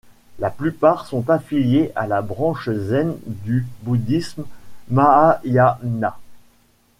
[0.39, 4.45] La plupart sont affiliés à la branche zen du bouddhisme
[4.91, 6.15] mahāyāna.